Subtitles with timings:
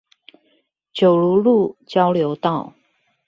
[0.91, 2.73] 九如路交流道